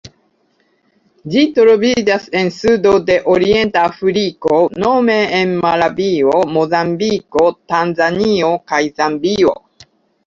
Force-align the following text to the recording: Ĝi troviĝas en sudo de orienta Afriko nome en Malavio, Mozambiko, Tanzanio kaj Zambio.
Ĝi 1.33 1.41
troviĝas 1.57 2.23
en 2.39 2.49
sudo 2.55 2.93
de 3.11 3.17
orienta 3.35 3.83
Afriko 3.89 4.57
nome 4.85 5.19
en 5.41 5.53
Malavio, 5.67 6.41
Mozambiko, 6.57 7.45
Tanzanio 7.75 8.51
kaj 8.73 8.83
Zambio. 9.01 9.55